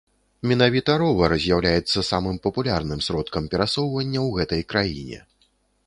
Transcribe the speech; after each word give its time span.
Менавіта 0.51 0.93
ровар 1.01 1.35
з'яўляецца 1.43 2.05
самым 2.11 2.41
папулярным 2.47 2.99
сродкам 3.09 3.43
перасоўвання 3.53 4.19
ў 4.27 4.41
гэтай 4.41 4.61
краіне. 4.75 5.19